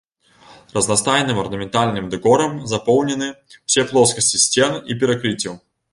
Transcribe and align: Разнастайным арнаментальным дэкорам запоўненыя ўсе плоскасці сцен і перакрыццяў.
Разнастайным 0.77 1.41
арнаментальным 1.43 2.07
дэкорам 2.13 2.53
запоўненыя 2.71 3.33
ўсе 3.67 3.81
плоскасці 3.93 4.37
сцен 4.45 4.73
і 4.95 4.99
перакрыццяў. 5.05 5.55